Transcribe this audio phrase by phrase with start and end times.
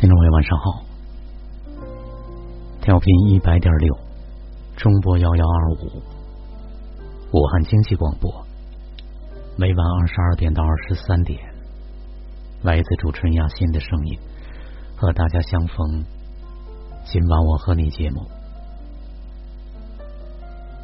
[0.00, 0.82] 听众朋友，晚上好。
[2.80, 3.94] 调频一百点六，
[4.74, 6.02] 中波幺幺二五，
[7.32, 8.32] 武汉经济广播。
[9.58, 11.38] 每晚二十二点到二十三点，
[12.62, 14.18] 来自主持人亚欣的声音，
[14.96, 16.02] 和大家相逢。
[17.04, 18.22] 今晚我和你节目，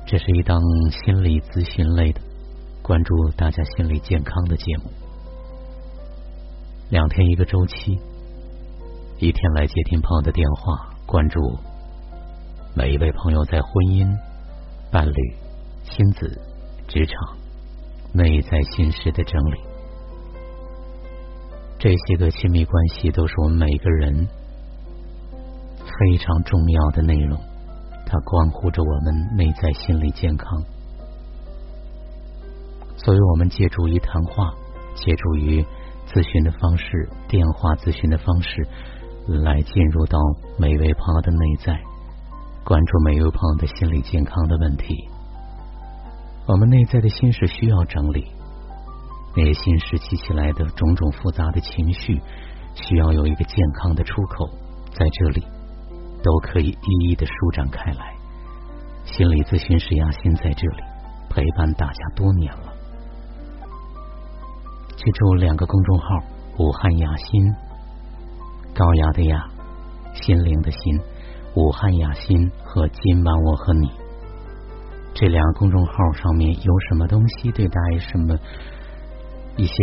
[0.07, 0.61] 这是一档
[0.91, 2.21] 心理咨询类的，
[2.83, 4.91] 关注大家心理健康的节目。
[6.91, 7.99] 两天一个周期。
[9.19, 11.41] 一天来接听朋友的电话，关注
[12.75, 14.07] 每一位朋友在婚姻、
[14.93, 15.35] 伴侣、
[15.85, 16.39] 亲子、
[16.87, 17.15] 职场、
[18.13, 19.61] 内在心事的整理。
[21.79, 24.29] 这些个亲密关系都是我们每个人
[25.79, 27.41] 非常重要的内容，
[28.05, 30.63] 它关乎着我们内在心理健康。
[32.99, 34.53] 所以，我们借助于谈话，
[34.95, 35.65] 借助于
[36.07, 38.69] 咨询的方式，电话咨询的方式。
[39.27, 40.21] 来进入到
[40.57, 41.77] 每位朋友的内在，
[42.65, 44.95] 关注每位朋友的心理健康的问题。
[46.47, 48.25] 我们内在的心事需要整理，
[49.37, 52.23] 那些心事积起来的种种复杂的情绪，
[52.77, 54.49] 需要有一个健康的出口，
[54.93, 55.45] 在这里
[56.23, 58.15] 都可以一一的舒展开来。
[59.07, 60.83] 心理咨询师雅欣在这里
[61.29, 62.73] 陪伴大家多年了，
[64.97, 66.07] 记住两个公众号：
[66.61, 67.66] 武汉雅欣。
[68.77, 69.43] 高雅的雅，
[70.13, 71.01] 心灵的心，
[71.55, 73.91] 武汉雅心和今晚我和你
[75.15, 78.37] 这两个公众号上面有什么东西对大家什么
[79.57, 79.75] 一些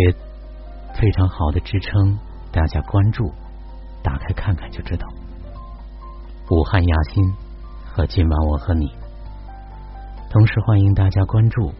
[0.93, 2.19] 非常好的支撑，
[2.51, 3.33] 大家关注，
[4.03, 5.07] 打开看看就知道。
[6.51, 7.33] 武汉雅心
[7.83, 8.91] 和今晚我和你，
[10.29, 11.73] 同时欢迎大家关注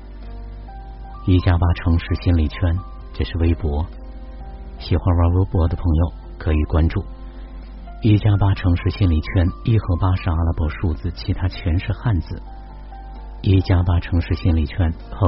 [1.28, 2.76] 一加八城市心理圈，
[3.14, 3.86] 这是微博，
[4.80, 6.23] 喜欢玩微博的朋友。
[6.44, 7.02] 可以关注
[8.02, 12.42] 一加八城市心理圈，一和八是阿拉伯数字，其他全是汉字。
[13.42, 15.26] 一加八城市心理圈和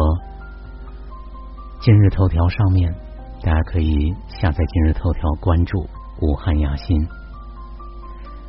[1.80, 2.94] 今日头条上面，
[3.42, 5.88] 大家可以下载今日头条，关注
[6.20, 7.08] 武汉雅欣。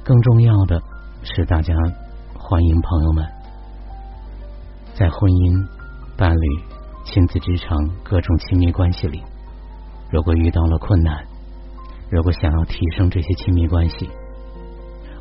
[0.02, 0.82] 更重要的
[1.22, 1.72] 是，大家
[2.36, 3.24] 欢迎朋友们
[4.92, 5.68] 在婚姻、
[6.16, 6.64] 伴侣、
[7.04, 9.22] 亲子、职场各种亲密关系里，
[10.10, 11.35] 如果遇到了困难。
[12.08, 14.08] 如果想要提升这些亲密关系，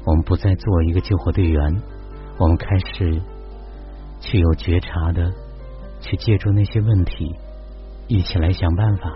[0.06, 1.82] 我们不再做一个救火队员，
[2.38, 3.22] 我们开始
[4.20, 5.32] 去有觉察的
[6.00, 7.36] 去借助那些问题，
[8.08, 9.12] 一起来想办法，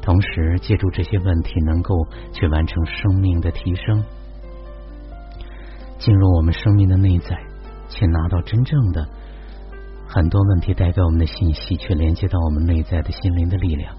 [0.00, 1.94] 同时借助这些问题能够
[2.32, 4.02] 去完成生命的提升，
[5.98, 7.36] 进入我们生命的内在，
[7.90, 9.06] 去拿到真正的
[10.08, 13.94] 很多问题带给我们的信息，去连接到我们内在的心灵的力量。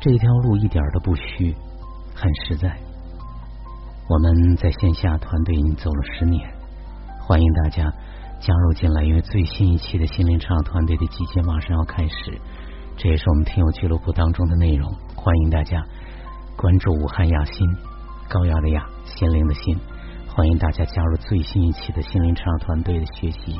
[0.00, 1.56] 这条路一点都不虚。
[2.14, 2.78] 很实在，
[4.08, 6.48] 我们在线下团队已经走了十年，
[7.20, 7.92] 欢迎大家
[8.40, 9.02] 加入进来。
[9.02, 12.40] 因为最新一期的心灵成长团队的集结马上要开始，
[12.96, 14.90] 这也是我们听友俱乐部当中的内容。
[15.16, 15.84] 欢迎大家
[16.56, 17.68] 关注武汉雅心，
[18.28, 19.76] 高雅的雅，心灵的心。
[20.28, 23.58] 欢迎大家加入最新一期的心灵成长团队的学习、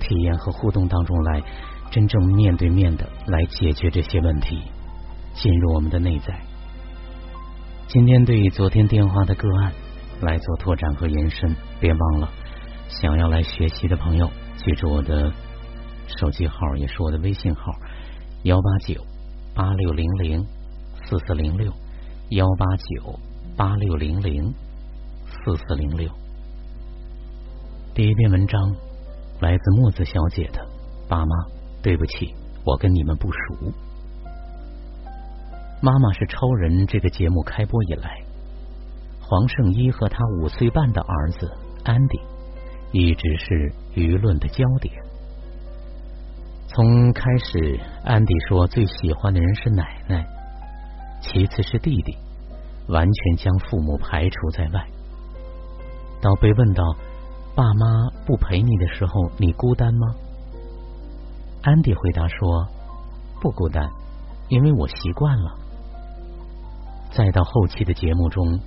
[0.00, 1.42] 体验和互动当中来，
[1.90, 4.62] 真正面对面的来解决这些问题，
[5.32, 6.34] 进入我们的内在。
[7.86, 9.72] 今天对昨天电话的个案
[10.20, 12.28] 来做拓展和延伸，别忘了
[12.88, 15.32] 想要来学习的朋友，记住我的
[16.18, 17.72] 手机号，也是我的微信号：
[18.42, 19.00] 幺八九
[19.54, 20.44] 八六零零
[21.04, 21.72] 四四零六，
[22.30, 23.18] 幺八九
[23.56, 24.52] 八六零零
[25.26, 26.10] 四四零六。
[27.94, 28.60] 第一篇文章
[29.40, 30.66] 来自墨子小姐的
[31.08, 31.36] 爸妈，
[31.80, 32.34] 对不起，
[32.64, 33.72] 我跟你们不熟。
[35.84, 38.18] 妈妈是超人这个节目开播以来，
[39.20, 41.52] 黄圣依和他五岁半的儿子
[41.84, 42.18] 安迪
[42.90, 44.94] 一直是舆论的焦点。
[46.68, 50.26] 从开始，安迪说最喜欢的人是奶奶，
[51.20, 52.16] 其次是弟弟，
[52.88, 54.86] 完全将父母排除在外。
[56.22, 56.82] 到被问到
[57.54, 60.14] 爸妈不陪你的时候，你孤单吗？
[61.60, 62.66] 安迪回答说
[63.42, 63.86] 不孤单，
[64.48, 65.58] 因为我习惯了。
[67.16, 68.58] 再到后期的节目中，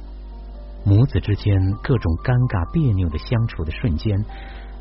[0.85, 1.53] 母子之间
[1.83, 4.17] 各种尴尬别扭的相处的瞬间，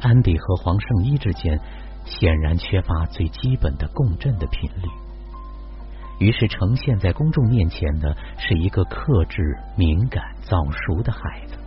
[0.00, 1.58] 安迪和黄圣依之间
[2.04, 4.88] 显然缺乏最基本的共振的频率。
[6.20, 9.42] 于是呈现在公众面前的是一个克制、
[9.76, 11.58] 敏感、早熟的孩子，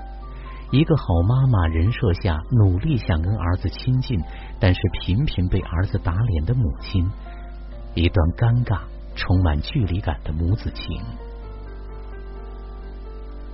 [0.72, 4.18] 一个好妈妈人设下努力想跟儿子亲近，
[4.57, 7.06] 但是频频被儿子打脸的母亲，
[7.94, 8.80] 一段尴尬、
[9.16, 10.98] 充满距离感的母子情。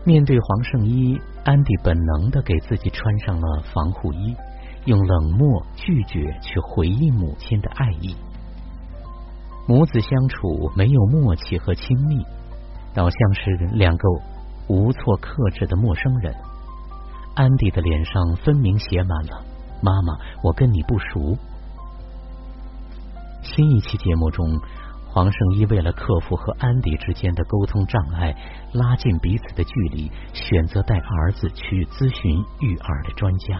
[0.05, 4.35] 面对黄圣依，安迪本能的给自己穿上了防护衣，
[4.85, 8.15] 用冷漠拒绝去回应母亲的爱意。
[9.67, 12.23] 母子相处没有默契和亲密，
[12.93, 14.07] 倒像是两个
[14.67, 16.35] 无措克制的陌生人。
[17.33, 19.43] 安迪的脸上分明写满了
[19.81, 21.35] “妈妈，我跟你不熟”。
[23.41, 24.45] 新一期节目中。
[25.15, 28.35] 黄圣依为了克服和安迪之间的沟通障碍，
[28.73, 33.57] 拉近彼此的距离，选择带儿子去咨询育儿的专家。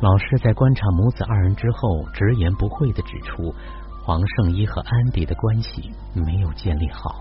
[0.00, 3.54] 老师在观察母子二人之后，直言不讳的指出，
[4.02, 7.14] 黄圣依和安迪的关系没有建立好。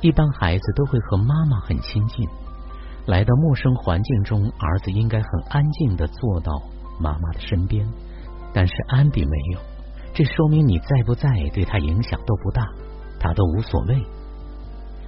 [0.00, 2.26] 一般孩子都会和妈妈很亲近，
[3.04, 6.58] 来到陌生环境中，儿子应该很安静的坐到
[6.98, 7.86] 妈妈的身边，
[8.54, 9.60] 但是安迪没有。
[10.16, 12.66] 这说明你在不在对他影响都不大，
[13.20, 14.02] 他都无所谓。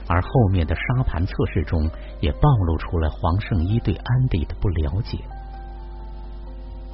[0.06, 1.90] 而后面的沙盘测试中
[2.20, 5.16] 也暴露出了黄圣依对安迪的不了解。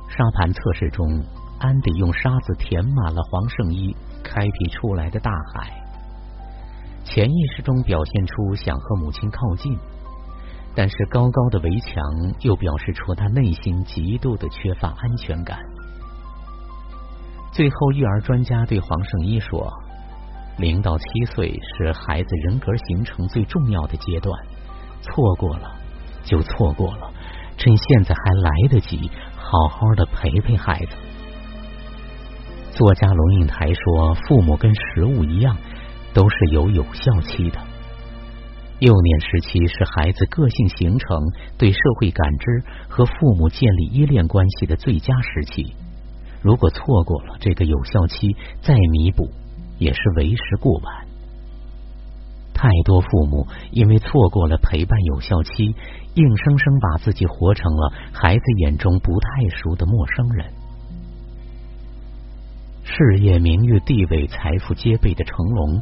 [0.09, 1.25] 沙盘测试中，
[1.59, 5.73] 安迪用沙子填满了黄圣依开辟出来的大海，
[7.03, 9.77] 潜意识中表现出想和母亲靠近，
[10.73, 12.01] 但是高高的围墙
[12.43, 15.59] 又表示出他内心极度的缺乏安全感。
[17.55, 19.73] 最后，育儿专家对黄圣依说
[20.59, 21.05] ：“零到七
[21.37, 24.37] 岁是孩子人格形成最重要的阶段，
[25.01, 25.71] 错过了
[26.25, 27.13] 就错过了，
[27.57, 30.97] 趁现在还来得及，好好的陪陪孩子。”
[32.75, 35.57] 作家龙应台说：“父母跟食物一样，
[36.13, 37.61] 都是有有效期的。
[38.81, 41.21] 幼年时期是孩子个性形成、
[41.57, 45.73] 对社会感知和父母建立依恋关系的最佳时期。”
[46.45, 49.31] 如果错过了这个有效期，再弥补
[49.79, 51.07] 也是为时过晚。
[52.53, 55.75] 太多父母因为错过了陪伴有效期，
[56.15, 60.53] 硬生生把自己活成了孩子眼中不太熟的陌生人。
[62.85, 65.81] 事业、名誉、地位、财富皆备的成龙，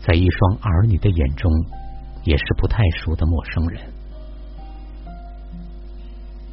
[0.00, 1.50] 在一双儿女的眼中，
[2.22, 3.82] 也是不太熟的陌生人。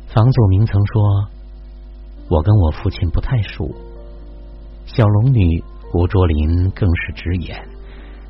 [0.07, 1.40] 房祖名曾说。
[2.31, 3.69] 我跟我父亲不太熟，
[4.85, 5.61] 小龙女
[5.93, 7.61] 吴卓林更是直言，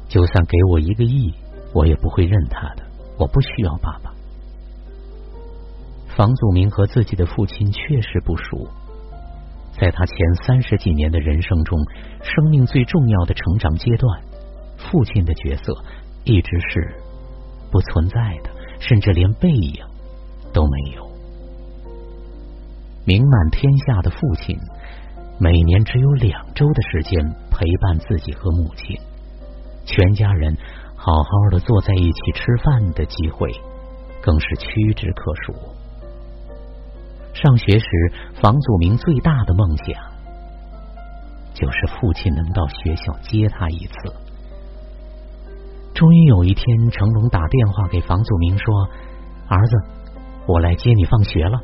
[0.07, 1.31] 就算给我一个亿，
[1.71, 2.83] 我也不会认他的。
[3.19, 4.12] 我不需要爸爸。
[6.18, 8.68] 房祖名和自己的父亲确实不熟，
[9.80, 10.15] 在他前
[10.48, 11.77] 三十几年的人生中，
[12.24, 14.19] 生命最重要的成长阶段，
[14.80, 15.75] 父亲的角色
[16.24, 16.95] 一直是
[17.71, 18.50] 不存在的，
[18.80, 19.80] 甚至连背影
[20.51, 21.11] 都没有。
[23.12, 24.58] 名满天下的父亲，
[25.38, 27.22] 每年只有两周的时间
[27.52, 28.98] 陪伴自己和母亲，
[29.84, 30.56] 全家人
[30.96, 33.52] 好好的坐在一起吃饭的机会
[34.22, 35.54] 更是屈指可数。
[37.34, 37.86] 上学时，
[38.42, 39.94] 房祖名最大的梦想
[41.54, 43.94] 就是父亲能到学校接他一次。
[45.94, 48.88] 终于有一天，成龙打电话给房祖名说
[49.52, 49.75] ：“儿子，
[50.48, 51.60] 我来接你放学了。”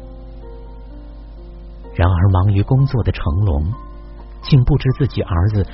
[1.97, 3.73] 然而，忙于工作的成龙
[4.43, 5.65] 竟不知自己儿子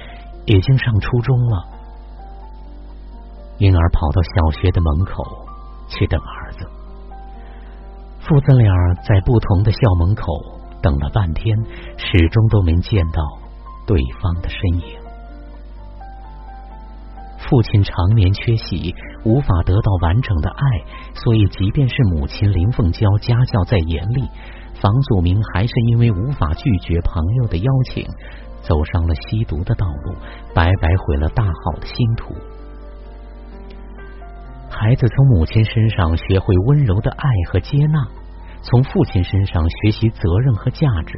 [0.45, 1.63] 已经上初中了，
[3.57, 5.21] 因而跑到小学的门口
[5.89, 6.65] 去等儿子。
[8.21, 8.73] 父子俩
[9.05, 10.25] 在不同的校门口
[10.81, 11.57] 等了半天，
[11.97, 13.21] 始终都没见到
[13.85, 14.97] 对方的身影。
[17.49, 20.65] 父亲常年缺席，无法得到完整的爱，
[21.15, 24.29] 所以即便是母亲林凤娇家教再严厉。
[24.83, 28.05] 房祖名还是因为无法拒绝朋友的邀请，
[28.61, 30.13] 走上了吸毒的道路，
[30.53, 32.33] 白白毁了大好的星途。
[34.69, 38.05] 孩子从母亲身上学会温柔的爱和接纳，
[38.61, 41.17] 从父亲身上学习责任和价值。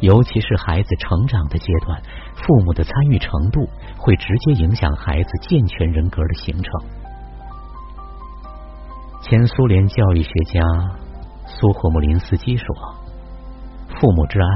[0.00, 2.02] 尤其是孩子成长的阶段，
[2.34, 6.72] 父母的参与程度会直接影响孩子健全人格的形成。
[9.22, 10.60] 前苏联教育学家。
[11.46, 12.66] 苏霍姆林斯基说
[13.98, 14.46] ：“父母之爱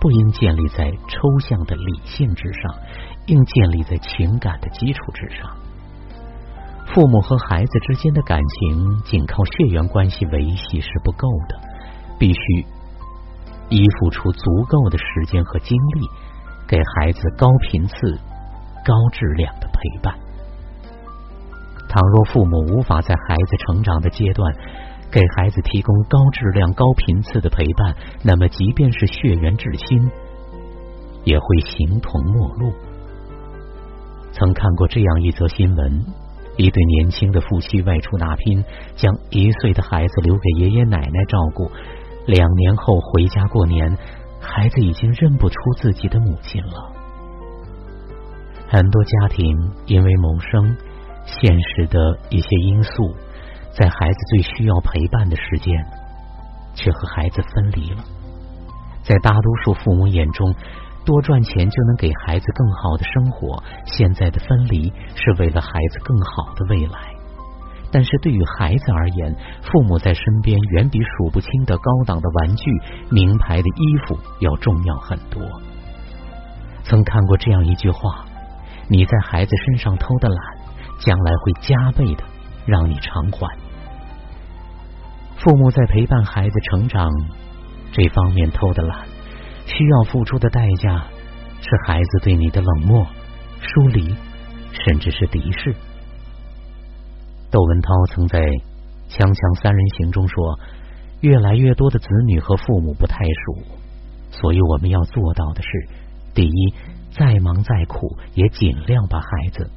[0.00, 2.74] 不应建立在抽象的理性之上，
[3.26, 5.50] 应建立在情感的基础之上。
[6.86, 11.60] 父母和孩子之间的感情，仅靠血缘关系维系是不够的，
[12.18, 12.66] 必须
[13.68, 16.08] 依附出足够的时间和精力，
[16.66, 18.18] 给孩子高频次、
[18.84, 20.14] 高质量的陪伴。
[21.88, 24.54] 倘若父母无法在孩子成长的阶段，
[25.10, 30.10] 给孩子提供高质量、高频次的陪伴，那么即便是血缘至亲，
[31.24, 32.72] 也会形同陌路。
[34.32, 36.04] 曾看过这样一则新闻：
[36.56, 38.64] 一对年轻的夫妻外出打拼，
[38.94, 41.70] 将一岁的孩子留给爷爷奶奶照顾。
[42.26, 43.98] 两年后回家过年，
[44.40, 46.92] 孩子已经认不出自己的母亲了。
[48.68, 50.76] 很多家庭因为谋生、
[51.26, 51.98] 现实的
[52.30, 53.12] 一些因素，
[53.72, 55.72] 在孩子最需要陪伴的时间，
[56.74, 58.02] 却和孩子分离了。
[59.02, 60.54] 在大多数父母眼中，
[61.04, 63.62] 多赚钱就能给孩子更好的生活。
[63.86, 66.98] 现在的分离是为了孩子更好的未来。
[67.92, 72.70] 但是对于孩子而言，父母在身边远比数不清的高档的玩具、
[73.10, 75.42] 名牌的衣服要重要很多。
[76.84, 78.24] 曾看过这样一句话
[78.88, 80.38] ：“你在孩子身上偷的懒，
[81.00, 82.22] 将来会加倍的
[82.66, 83.58] 让你偿还。”
[85.36, 87.10] 父母在陪伴孩子成长
[87.92, 89.06] 这方面偷的懒。
[89.66, 91.06] 需要付出的代价
[91.60, 93.06] 是孩子对你的冷漠、
[93.60, 94.16] 疏离，
[94.72, 95.72] 甚至是敌视。
[97.52, 98.40] 窦文涛曾在
[99.08, 100.58] 《锵锵三人行》中说
[101.22, 103.62] ：“越来越多的子女和父母不太熟，
[104.32, 105.68] 所以我们要做到的是：
[106.34, 106.74] 第一，
[107.12, 109.70] 再忙再苦，也尽量把孩子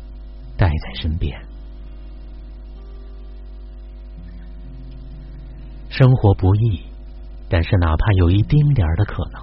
[0.58, 1.40] 带在身边。
[5.96, 6.82] 生活不易，
[7.48, 9.42] 但是哪怕有一丁点儿的可能。”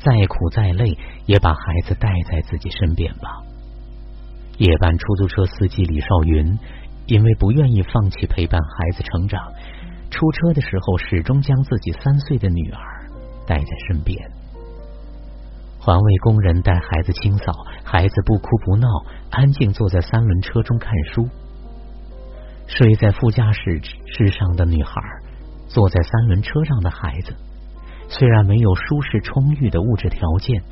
[0.00, 3.28] 再苦再累，也把孩子带在自己身边吧。
[4.56, 6.58] 夜班出租车司机李少云，
[7.04, 9.52] 因为不愿意放弃陪伴孩子成长，
[10.10, 12.80] 出车的时候始终将自己三岁的女儿
[13.46, 14.16] 带在身边。
[15.78, 17.52] 环卫工人带孩子清扫，
[17.84, 18.88] 孩子不哭不闹，
[19.30, 21.28] 安静坐在三轮车中看书。
[22.66, 24.92] 睡在副驾驶之上的女孩，
[25.72, 27.34] 坐在三轮车上的孩子。
[28.08, 30.62] 虽然没有舒适充裕的物质条件，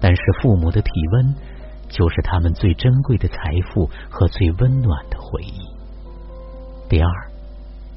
[0.00, 1.34] 但是父母的体温
[1.90, 3.36] 就是他们最珍贵的财
[3.68, 5.60] 富和最温暖的回忆。
[6.88, 7.08] 第二，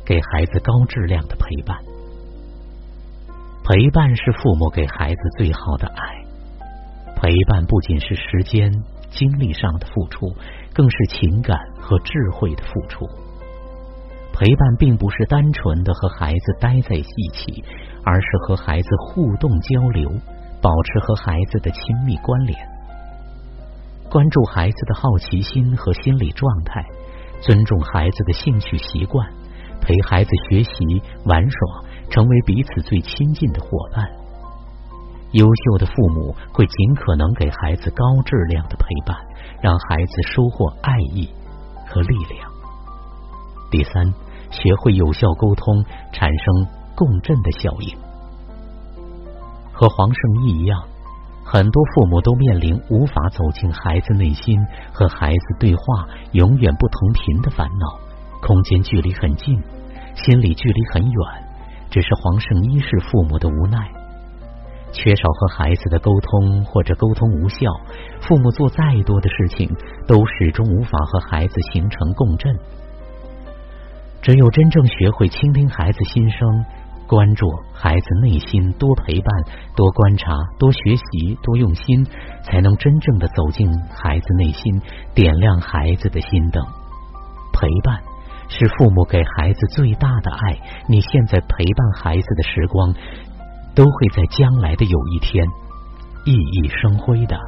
[0.05, 1.77] 给孩子高质量的陪伴。
[3.63, 6.25] 陪伴是父母给孩子最好的爱。
[7.15, 8.71] 陪伴不仅是时间、
[9.09, 10.33] 精力上的付出，
[10.73, 13.07] 更是情感和智慧的付出。
[14.39, 17.63] 陪伴并不是单纯的和孩子待在一起。
[18.05, 20.09] 而是和孩子互动交流，
[20.61, 22.57] 保持和孩子的亲密关联，
[24.09, 26.83] 关注孩子的好奇心和心理状态，
[27.41, 29.29] 尊重孩子的兴趣习惯，
[29.81, 34.09] 陪孩子学习玩耍，成为彼此最亲近的伙伴。
[35.33, 39.15] 优秀的父母会尽可能给孩子高质量的陪伴，
[39.61, 41.29] 让孩子收获爱意
[41.85, 42.49] 和力量。
[43.69, 44.11] 第三，
[44.51, 46.79] 学会有效沟通，产生。
[46.99, 47.97] 共振的效应，
[49.71, 50.83] 和黄圣依一样，
[51.45, 54.59] 很多父母都面临无法走进孩子内心
[54.91, 57.97] 和孩子对话，永远不同频的烦恼。
[58.41, 59.63] 空间距离很近，
[60.13, 61.13] 心理距离很远，
[61.89, 63.89] 只是黄圣依是父母的无奈，
[64.91, 67.65] 缺少和孩子的沟通或者沟通无效，
[68.19, 69.73] 父母做再多的事情
[70.05, 72.53] 都始终无法和孩子形成共振。
[74.21, 76.65] 只有真正学会倾听孩子心声。
[77.07, 79.43] 关注孩子内心，多陪伴，
[79.75, 82.05] 多观察，多学习，多用心，
[82.43, 84.79] 才能真正的走进孩子内心，
[85.15, 86.63] 点亮孩子的心灯。
[87.51, 87.99] 陪伴
[88.47, 90.59] 是父母给孩子最大的爱。
[90.87, 92.93] 你现在陪伴孩子的时光，
[93.73, 95.43] 都会在将来的有一天
[96.25, 97.39] 熠熠生辉的。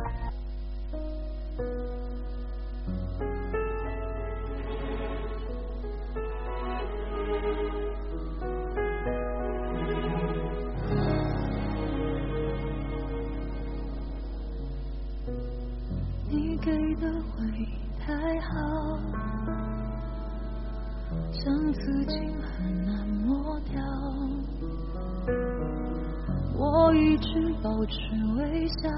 [28.79, 28.89] 笑，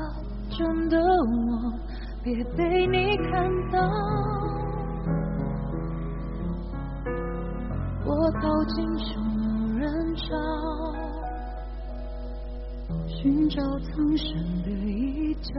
[0.50, 1.74] 真的我
[2.24, 3.32] 别被你看
[3.72, 3.80] 到。
[8.06, 10.26] 我靠近就有人找，
[13.08, 14.28] 寻找藏身
[14.64, 15.50] 的一角，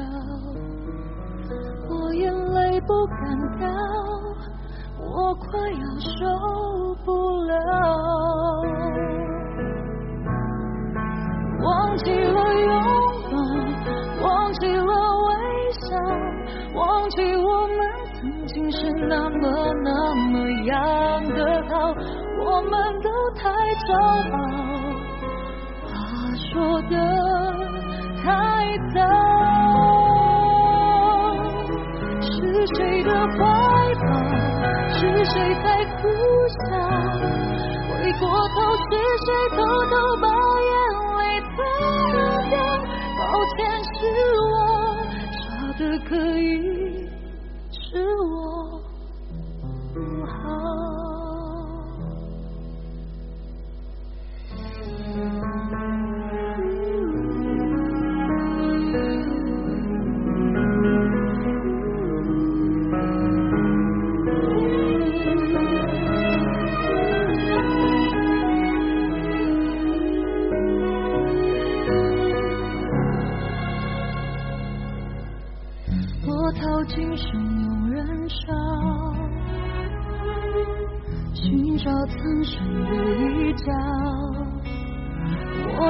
[1.88, 3.68] 我眼泪不敢掉。
[5.06, 7.52] 我快要受不了，
[11.62, 12.73] 忘记了拥
[16.75, 17.78] 忘记我们
[18.21, 21.95] 曾经是那么那么样的好，
[22.45, 23.49] 我们都太
[23.87, 23.88] 骄
[24.33, 24.37] 傲，
[25.83, 25.93] 话
[26.37, 26.93] 说的
[28.23, 28.26] 太
[28.93, 29.00] 早，
[46.01, 46.74] 可以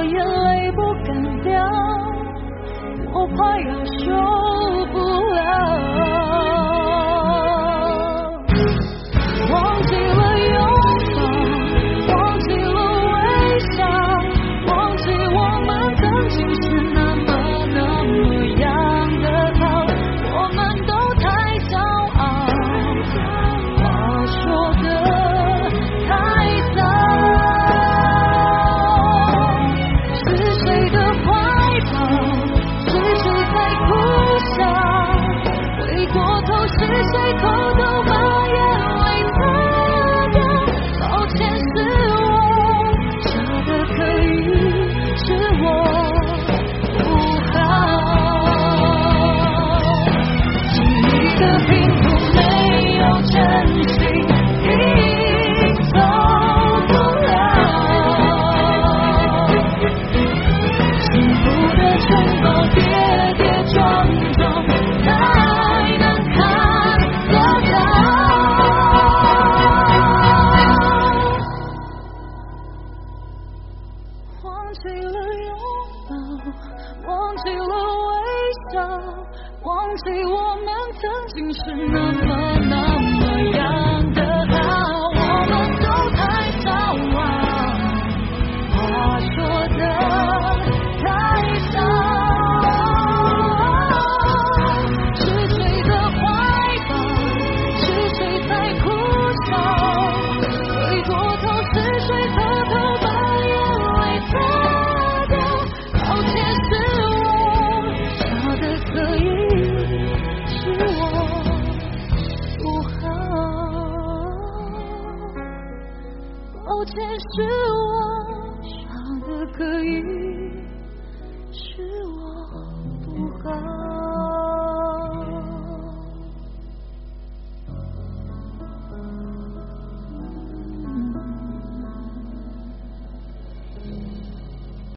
[0.08, 1.08] 眼泪不敢
[1.42, 1.52] 掉，
[3.12, 4.02] 我怕要受
[4.92, 4.98] 不
[5.32, 5.33] 了。
[36.66, 36.78] 是
[37.12, 37.73] 谁偷